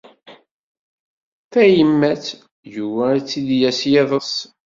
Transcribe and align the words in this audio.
Tayemmat, 1.51 2.23
yugi 2.73 3.03
ad 3.11 3.21
tt-id-yas 3.23 3.79
yiḍes. 3.91 4.33